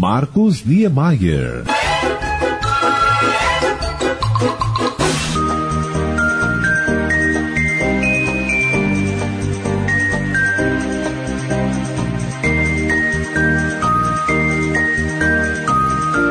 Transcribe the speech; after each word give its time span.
Marcos 0.00 0.64
Niemeyer. 0.64 1.64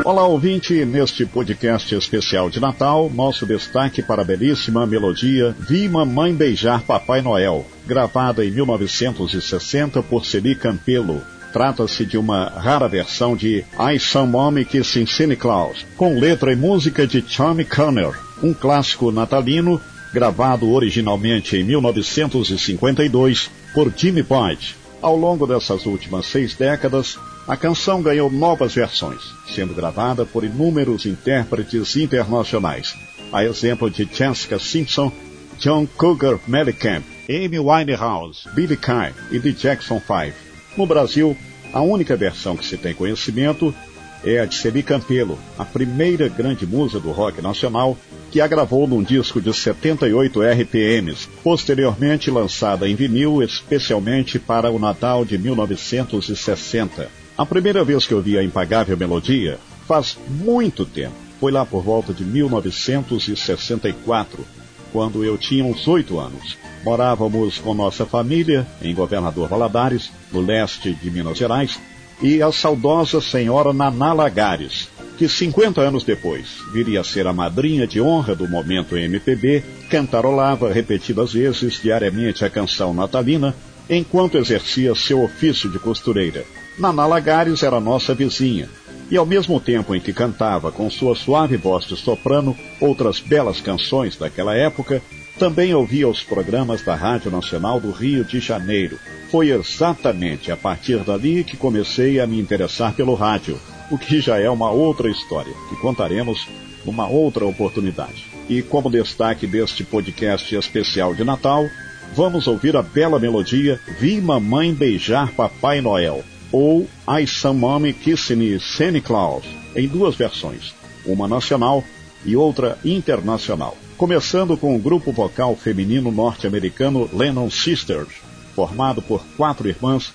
Olá, 0.02 0.24
ouvinte, 0.24 0.86
neste 0.86 1.26
podcast 1.26 1.94
especial 1.94 2.48
de 2.48 2.58
Natal, 2.60 3.10
nosso 3.14 3.44
destaque 3.44 4.02
para 4.02 4.22
a 4.22 4.24
belíssima 4.24 4.86
melodia 4.86 5.54
Vi 5.58 5.86
Mamãe 5.90 6.34
Beijar 6.34 6.80
Papai 6.84 7.20
Noel, 7.20 7.66
gravada 7.86 8.42
em 8.42 8.50
1960 8.50 10.02
por 10.04 10.24
Celi 10.24 10.54
Campelo. 10.54 11.22
Trata-se 11.58 12.06
de 12.06 12.16
uma 12.16 12.44
rara 12.50 12.86
versão 12.86 13.34
de 13.34 13.64
I 13.80 13.98
Some 13.98 14.64
Kissing 14.64 15.06
Santa 15.06 15.34
Claus, 15.34 15.84
com 15.96 16.16
letra 16.16 16.52
e 16.52 16.54
música 16.54 17.04
de 17.04 17.20
Tommy 17.20 17.64
Connor, 17.64 18.16
um 18.40 18.54
clássico 18.54 19.10
natalino 19.10 19.80
gravado 20.14 20.70
originalmente 20.70 21.56
em 21.56 21.64
1952 21.64 23.50
por 23.74 23.92
Jimmy 23.96 24.22
Page. 24.22 24.76
Ao 25.02 25.16
longo 25.16 25.48
dessas 25.48 25.84
últimas 25.84 26.26
seis 26.26 26.54
décadas, 26.54 27.18
a 27.48 27.56
canção 27.56 28.02
ganhou 28.02 28.30
novas 28.30 28.72
versões, 28.72 29.22
sendo 29.52 29.74
gravada 29.74 30.24
por 30.24 30.44
inúmeros 30.44 31.06
intérpretes 31.06 31.96
internacionais, 31.96 32.94
a 33.32 33.44
exemplo 33.44 33.90
de 33.90 34.08
Jessica 34.08 34.60
Simpson, 34.60 35.10
John 35.58 35.88
Cougar 35.96 36.38
Mellencamp, 36.46 37.02
Amy 37.28 37.58
Winehouse, 37.58 38.48
Billy 38.54 38.76
Kay 38.76 39.12
e 39.32 39.40
The 39.40 39.50
Jackson 39.50 40.00
5. 40.00 40.47
No 40.78 40.86
Brasil, 40.86 41.36
a 41.72 41.82
única 41.82 42.16
versão 42.16 42.56
que 42.56 42.64
se 42.64 42.76
tem 42.76 42.94
conhecimento 42.94 43.74
é 44.22 44.38
a 44.38 44.44
de 44.44 44.54
Celi 44.54 44.80
Campelo, 44.80 45.36
a 45.58 45.64
primeira 45.64 46.28
grande 46.28 46.64
musa 46.64 47.00
do 47.00 47.10
rock 47.10 47.42
nacional, 47.42 47.98
que 48.30 48.40
a 48.40 48.46
gravou 48.46 48.86
num 48.86 49.02
disco 49.02 49.40
de 49.40 49.52
78 49.52 50.40
RPMs, 50.40 51.28
posteriormente 51.42 52.30
lançada 52.30 52.88
em 52.88 52.94
vinil 52.94 53.42
especialmente 53.42 54.38
para 54.38 54.70
o 54.70 54.78
Natal 54.78 55.24
de 55.24 55.36
1960. 55.36 57.10
A 57.36 57.44
primeira 57.44 57.82
vez 57.82 58.06
que 58.06 58.14
eu 58.14 58.22
vi 58.22 58.38
a 58.38 58.44
impagável 58.44 58.96
melodia 58.96 59.58
faz 59.84 60.16
muito 60.28 60.84
tempo. 60.84 61.16
Foi 61.40 61.50
lá 61.50 61.66
por 61.66 61.82
volta 61.82 62.14
de 62.14 62.24
1964, 62.24 64.46
quando 64.92 65.24
eu 65.24 65.36
tinha 65.36 65.64
uns 65.64 65.88
oito 65.88 66.20
anos. 66.20 66.56
Morávamos 66.84 67.58
com 67.58 67.74
nossa 67.74 68.06
família 68.06 68.66
em 68.80 68.94
Governador 68.94 69.48
Valadares, 69.48 70.10
no 70.32 70.40
leste 70.40 70.94
de 70.94 71.10
Minas 71.10 71.36
Gerais, 71.36 71.78
e 72.22 72.42
a 72.42 72.50
saudosa 72.50 73.20
senhora 73.20 73.72
Naná 73.72 74.12
Lagares, 74.12 74.88
que 75.16 75.28
50 75.28 75.80
anos 75.80 76.04
depois 76.04 76.58
viria 76.72 77.00
a 77.00 77.04
ser 77.04 77.26
a 77.26 77.32
madrinha 77.32 77.86
de 77.86 78.00
honra 78.00 78.34
do 78.34 78.48
momento 78.48 78.96
MPB, 78.96 79.62
cantarolava 79.90 80.72
repetidas 80.72 81.32
vezes 81.32 81.80
diariamente 81.80 82.44
a 82.44 82.50
canção 82.50 82.92
natalina 82.94 83.54
enquanto 83.88 84.38
exercia 84.38 84.94
seu 84.94 85.22
ofício 85.22 85.70
de 85.70 85.78
costureira. 85.78 86.44
Naná 86.78 87.06
Lagares 87.06 87.62
era 87.62 87.80
nossa 87.80 88.14
vizinha, 88.14 88.68
e 89.10 89.16
ao 89.16 89.26
mesmo 89.26 89.58
tempo 89.58 89.94
em 89.94 90.00
que 90.00 90.12
cantava 90.12 90.70
com 90.70 90.90
sua 90.90 91.16
suave 91.16 91.56
voz 91.56 91.84
de 91.84 91.96
soprano 91.96 92.56
outras 92.80 93.20
belas 93.20 93.60
canções 93.60 94.16
daquela 94.16 94.54
época, 94.54 95.02
também 95.38 95.72
ouvia 95.72 96.08
os 96.08 96.22
programas 96.22 96.82
da 96.82 96.96
Rádio 96.96 97.30
Nacional 97.30 97.78
do 97.78 97.92
Rio 97.92 98.24
de 98.24 98.40
Janeiro. 98.40 98.98
Foi 99.30 99.50
exatamente 99.50 100.50
a 100.50 100.56
partir 100.56 100.98
dali 101.04 101.44
que 101.44 101.56
comecei 101.56 102.18
a 102.18 102.26
me 102.26 102.40
interessar 102.40 102.92
pelo 102.92 103.14
rádio, 103.14 103.58
o 103.88 103.96
que 103.96 104.20
já 104.20 104.38
é 104.38 104.50
uma 104.50 104.70
outra 104.70 105.08
história, 105.08 105.54
que 105.68 105.76
contaremos 105.76 106.46
numa 106.84 107.06
outra 107.06 107.46
oportunidade. 107.46 108.26
E 108.48 108.62
como 108.62 108.90
destaque 108.90 109.46
deste 109.46 109.84
podcast 109.84 110.54
especial 110.56 111.14
de 111.14 111.22
Natal, 111.22 111.68
vamos 112.14 112.48
ouvir 112.48 112.76
a 112.76 112.82
bela 112.82 113.20
melodia 113.20 113.80
Vi 114.00 114.20
Mamãe 114.20 114.74
Beijar 114.74 115.30
Papai 115.32 115.80
Noel, 115.80 116.24
ou 116.50 116.88
I 117.08 117.26
Some 117.26 117.60
Mommy 117.60 117.92
Kissing 117.92 118.58
Santa 118.58 119.00
Claus, 119.00 119.44
em 119.76 119.86
duas 119.86 120.16
versões, 120.16 120.74
uma 121.06 121.28
nacional 121.28 121.84
e 122.24 122.34
outra 122.34 122.76
internacional. 122.84 123.76
Começando 123.98 124.56
com 124.56 124.76
o 124.76 124.78
grupo 124.78 125.10
vocal 125.10 125.56
feminino 125.56 126.12
norte-americano 126.12 127.10
Lennon 127.12 127.50
Sisters, 127.50 128.14
formado 128.54 129.02
por 129.02 129.24
quatro 129.36 129.68
irmãs 129.68 130.14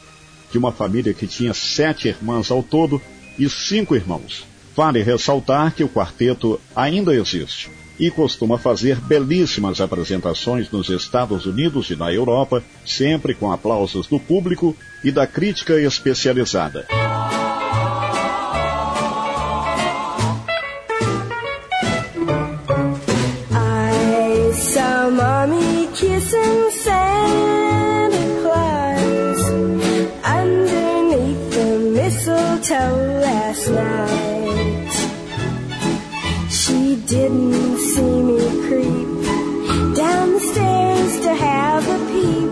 de 0.49 0.57
uma 0.57 0.71
família 0.71 1.13
que 1.13 1.27
tinha 1.27 1.53
sete 1.53 2.07
irmãs 2.07 2.49
ao 2.49 2.63
todo 2.63 3.01
e 3.37 3.49
cinco 3.49 3.93
irmãos. 3.93 4.45
Vale 4.73 5.03
ressaltar 5.03 5.75
que 5.75 5.83
o 5.83 5.89
quarteto 5.89 6.61
ainda 6.73 7.13
existe 7.13 7.69
e 7.99 8.09
costuma 8.09 8.57
fazer 8.57 9.01
belíssimas 9.01 9.81
apresentações 9.81 10.71
nos 10.71 10.87
Estados 10.87 11.45
Unidos 11.45 11.89
e 11.89 11.97
na 11.97 12.11
Europa, 12.11 12.63
sempre 12.85 13.33
com 13.33 13.51
aplausos 13.51 14.07
do 14.07 14.17
público 14.17 14.73
e 15.03 15.11
da 15.11 15.27
crítica 15.27 15.77
especializada. 15.77 16.87
Night. 33.83 34.93
She 36.59 36.95
didn't 37.13 37.77
see 37.91 38.15
me 38.29 38.41
creep 38.67 39.09
down 39.95 40.25
the 40.33 40.43
stairs 40.51 41.13
to 41.25 41.31
have 41.33 41.83
a 41.97 41.99
peep. 42.11 42.51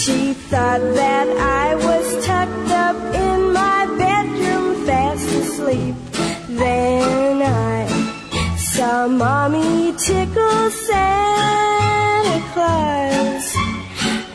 She 0.00 0.18
thought 0.50 0.82
that 1.02 1.28
I 1.64 1.74
was 1.86 2.06
tucked 2.26 2.70
up 2.86 2.98
in 3.14 3.52
my 3.52 3.80
bedroom 4.02 4.86
fast 4.86 5.28
asleep. 5.42 5.94
Then 6.48 7.42
I 7.42 7.86
saw 8.56 9.08
mommy 9.08 9.92
tickle 10.06 10.70
Santa 10.86 12.38
Claus 12.52 13.46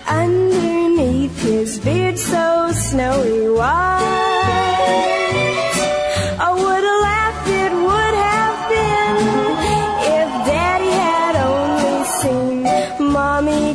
underneath 0.07 1.37
his 1.41 1.79
beard 1.79 2.17
so 2.17 2.71
snowy 2.71 3.49
white. 3.49 4.12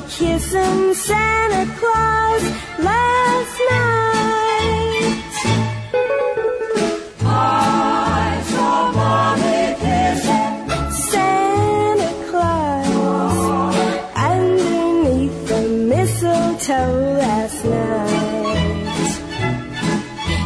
kissing 0.09 0.95
Santa 0.95 1.65
Claus 1.79 2.43
last 2.79 3.57
night. 3.71 5.25
I 7.25 8.43
saw 8.51 8.93
Mommy 8.99 9.63
kissing 9.85 10.57
Santa 11.11 12.11
Claus 12.29 13.41
underneath 14.31 15.39
the 15.49 15.63
mistletoe 15.93 16.97
last 17.23 17.65
night. 17.65 18.29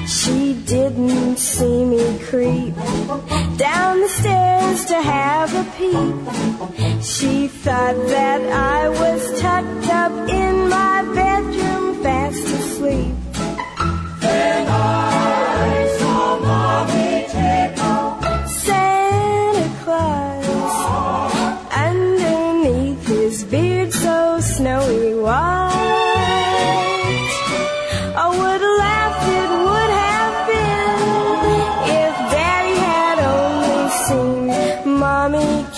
She 0.09 0.39
didn't 0.67 1.37
see 1.37 1.85
me 1.85 2.05
creep 2.29 2.75
down 3.57 4.01
the 4.01 4.09
stairs 4.09 4.85
to 4.87 4.97
have 5.01 5.51
a 5.55 5.65
peep. 5.77 6.17
She 7.03 7.49
thought 7.49 7.97
that 8.15 8.41
I 8.53 8.72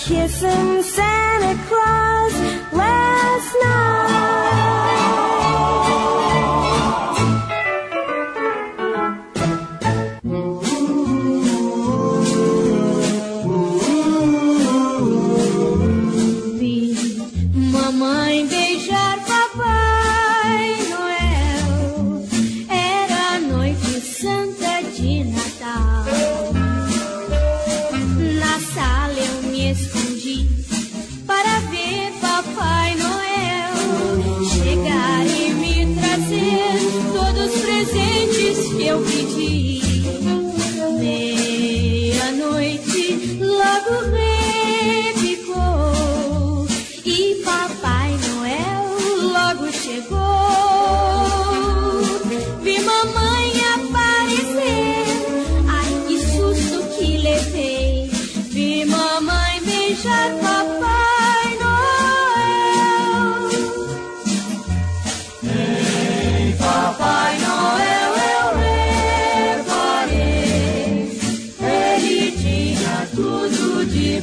kiss 0.07 0.43
and 0.43 0.85
sand. 0.85 1.34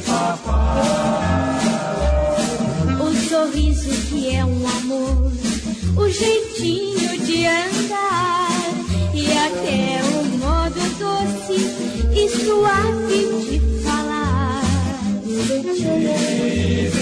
Papai. 0.06 1.62
O 3.00 3.14
sorriso 3.28 3.90
que 4.08 4.34
é 4.34 4.44
um 4.44 4.68
amor, 4.68 5.32
o 5.96 6.08
jeitinho 6.08 7.18
de 7.24 7.46
andar 7.46 8.72
e 9.14 9.26
até 9.32 10.00
o 10.04 10.24
modo 10.38 10.80
doce 10.98 11.58
e 12.14 12.28
suave 12.28 13.22
de 13.50 13.82
falar. 13.82 14.62
Tive 15.24 17.01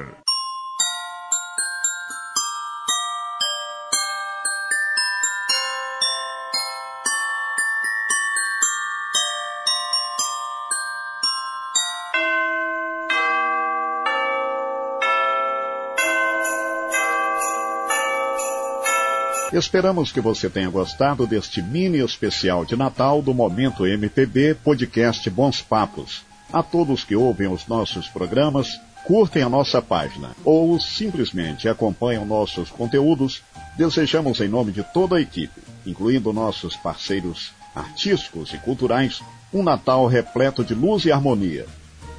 Esperamos 19.51 20.13
que 20.13 20.21
você 20.21 20.49
tenha 20.49 20.69
gostado 20.69 21.27
deste 21.27 21.61
mini 21.61 21.97
especial 21.97 22.63
de 22.63 22.77
Natal 22.77 23.21
do 23.21 23.33
Momento 23.33 23.85
MPB 23.85 24.55
Podcast 24.55 25.29
Bons 25.29 25.61
Papos. 25.61 26.21
A 26.53 26.63
todos 26.63 27.03
que 27.03 27.17
ouvem 27.17 27.49
os 27.49 27.67
nossos 27.67 28.07
programas, 28.07 28.79
curtem 29.03 29.43
a 29.43 29.49
nossa 29.49 29.81
página 29.81 30.29
ou 30.45 30.79
simplesmente 30.79 31.67
acompanham 31.67 32.25
nossos 32.25 32.69
conteúdos, 32.69 33.43
desejamos 33.77 34.39
em 34.39 34.47
nome 34.47 34.71
de 34.71 34.83
toda 34.83 35.17
a 35.17 35.21
equipe, 35.21 35.61
incluindo 35.85 36.31
nossos 36.31 36.77
parceiros 36.77 37.51
artísticos 37.75 38.53
e 38.53 38.57
culturais, 38.57 39.21
um 39.53 39.63
Natal 39.63 40.07
repleto 40.07 40.63
de 40.63 40.73
luz 40.73 41.03
e 41.03 41.11
harmonia. 41.11 41.65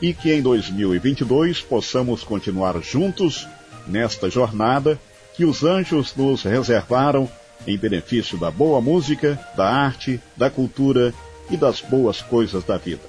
E 0.02 0.12
que 0.12 0.30
em 0.34 0.42
2022 0.42 1.62
possamos 1.62 2.24
continuar 2.24 2.78
juntos 2.82 3.48
nesta 3.86 4.28
jornada 4.28 5.00
que 5.34 5.44
os 5.44 5.64
anjos 5.64 6.14
nos 6.16 6.42
reservaram 6.42 7.28
em 7.66 7.78
benefício 7.78 8.38
da 8.38 8.50
boa 8.50 8.80
música, 8.80 9.38
da 9.56 9.68
arte, 9.68 10.20
da 10.36 10.50
cultura 10.50 11.14
e 11.50 11.56
das 11.56 11.80
boas 11.80 12.20
coisas 12.20 12.64
da 12.64 12.76
vida. 12.76 13.02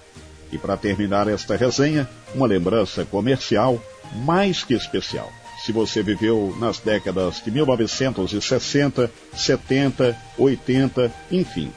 E 0.52 0.58
para 0.58 0.78
terminar 0.78 1.28
esta 1.28 1.56
resenha, 1.56 2.08
uma 2.36 2.46
lembrança 2.46 3.04
comercial 3.06 3.82
mais 4.24 4.64
que 4.64 4.74
especial. 4.74 5.32
Se 5.66 5.72
você 5.72 6.04
viveu 6.04 6.56
nas 6.60 6.80
décadas 6.80 7.42
de 7.44 7.50
1960, 7.50 9.10
70, 9.34 10.16
80, 10.38 11.12
enfim, 11.32 11.72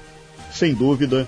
sem 0.52 0.74
dúvida, 0.74 1.26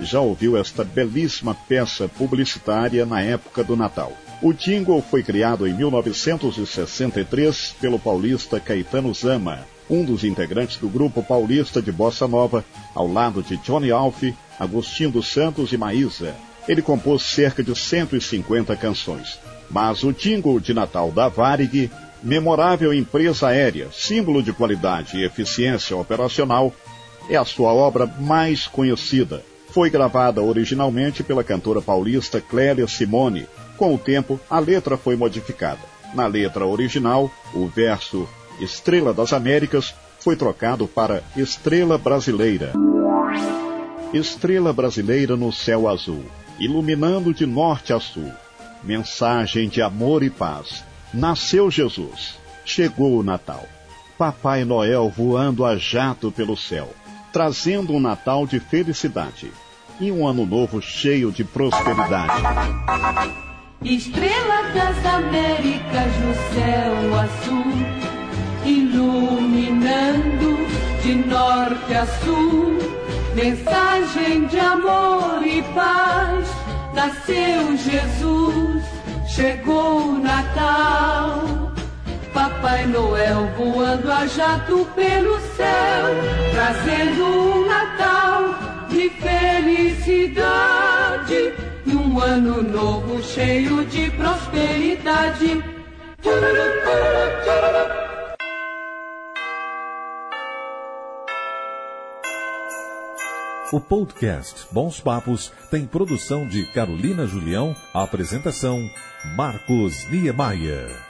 já 0.00 0.20
ouviu 0.20 0.56
esta 0.56 0.82
belíssima 0.82 1.54
peça 1.54 2.08
publicitária 2.08 3.06
na 3.06 3.20
época 3.20 3.62
do 3.62 3.76
Natal. 3.76 4.12
O 4.42 4.54
jingle 4.54 5.02
foi 5.02 5.22
criado 5.22 5.66
em 5.66 5.74
1963 5.74 7.74
pelo 7.78 7.98
paulista 7.98 8.58
Caetano 8.58 9.12
Zama, 9.12 9.66
um 9.88 10.02
dos 10.02 10.24
integrantes 10.24 10.78
do 10.78 10.88
grupo 10.88 11.22
paulista 11.22 11.82
de 11.82 11.92
bossa 11.92 12.26
nova, 12.26 12.64
ao 12.94 13.06
lado 13.06 13.42
de 13.42 13.58
Johnny 13.58 13.90
Alf, 13.90 14.22
Agostinho 14.58 15.10
dos 15.10 15.26
Santos 15.26 15.74
e 15.74 15.76
Maísa. 15.76 16.34
Ele 16.66 16.80
compôs 16.80 17.22
cerca 17.22 17.62
de 17.62 17.76
150 17.76 18.74
canções. 18.76 19.38
Mas 19.70 20.02
o 20.02 20.12
jingle 20.12 20.58
de 20.58 20.72
Natal 20.72 21.12
da 21.12 21.28
Varig, 21.28 21.90
memorável 22.22 22.94
empresa 22.94 23.48
aérea, 23.48 23.88
símbolo 23.92 24.42
de 24.42 24.54
qualidade 24.54 25.18
e 25.18 25.24
eficiência 25.24 25.94
operacional, 25.96 26.72
é 27.28 27.36
a 27.36 27.44
sua 27.44 27.74
obra 27.74 28.06
mais 28.06 28.66
conhecida. 28.66 29.44
Foi 29.68 29.90
gravada 29.90 30.42
originalmente 30.42 31.22
pela 31.22 31.44
cantora 31.44 31.82
paulista 31.82 32.40
Clélia 32.40 32.88
Simone. 32.88 33.46
Com 33.80 33.94
o 33.94 33.98
tempo, 33.98 34.38
a 34.50 34.58
letra 34.58 34.98
foi 34.98 35.16
modificada. 35.16 35.80
Na 36.12 36.26
letra 36.26 36.66
original, 36.66 37.30
o 37.54 37.66
verso 37.66 38.28
Estrela 38.60 39.14
das 39.14 39.32
Américas 39.32 39.94
foi 40.18 40.36
trocado 40.36 40.86
para 40.86 41.24
Estrela 41.34 41.96
Brasileira. 41.96 42.74
Estrela 44.12 44.70
brasileira 44.70 45.34
no 45.34 45.50
céu 45.50 45.88
azul, 45.88 46.26
iluminando 46.58 47.32
de 47.32 47.46
norte 47.46 47.94
a 47.94 47.98
sul. 47.98 48.30
Mensagem 48.84 49.66
de 49.66 49.80
amor 49.80 50.22
e 50.22 50.28
paz. 50.28 50.84
Nasceu 51.14 51.70
Jesus. 51.70 52.34
Chegou 52.66 53.18
o 53.18 53.22
Natal. 53.22 53.66
Papai 54.18 54.62
Noel 54.62 55.08
voando 55.08 55.64
a 55.64 55.74
jato 55.78 56.30
pelo 56.30 56.54
céu, 56.54 56.90
trazendo 57.32 57.94
um 57.94 58.00
Natal 58.00 58.46
de 58.46 58.60
felicidade 58.60 59.50
e 59.98 60.12
um 60.12 60.28
ano 60.28 60.44
novo 60.44 60.82
cheio 60.82 61.32
de 61.32 61.44
prosperidade. 61.44 63.49
Estrela 63.82 64.62
das 64.74 65.06
Américas 65.06 66.12
no 66.20 66.34
céu 66.54 67.18
azul, 67.18 67.72
iluminando 68.66 70.58
de 71.02 71.14
norte 71.14 71.94
a 71.94 72.06
sul. 72.22 72.78
Mensagem 73.34 74.46
de 74.48 74.58
amor 74.58 75.40
e 75.46 75.62
paz, 75.74 76.46
nasceu 76.94 77.74
Jesus, 77.78 78.84
chegou 79.26 80.10
o 80.10 80.18
Natal. 80.18 81.72
Papai 82.34 82.86
Noel 82.86 83.48
voando 83.56 84.12
a 84.12 84.26
jato 84.26 84.86
pelo 84.94 85.40
céu, 85.56 86.06
trazendo 86.52 87.59
ano 92.30 92.62
novo 92.62 93.20
cheio 93.24 93.84
de 93.86 94.08
prosperidade. 94.12 95.64
O 103.72 103.80
podcast 103.80 104.66
Bons 104.70 105.00
Papos 105.00 105.52
tem 105.72 105.84
produção 105.86 106.46
de 106.46 106.66
Carolina 106.66 107.26
Julião, 107.26 107.74
apresentação 107.92 108.88
Marcos 109.36 110.08
Niemeyer. 110.08 111.09